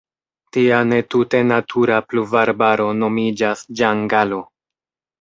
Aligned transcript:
Tia 0.55 0.79
ne 0.91 0.97
tute 1.15 1.41
natura 1.51 2.01
pluvarbaro 2.13 2.91
nomiĝas 3.05 3.67
ĝangalo. 3.83 4.45